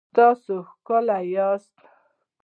تاسو 0.15 0.53
ښکلي 0.69 1.19
یاست 1.35 1.75